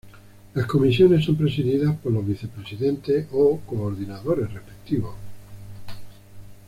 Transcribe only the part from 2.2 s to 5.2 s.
Vicepresidentes o Coordinadores respectivos.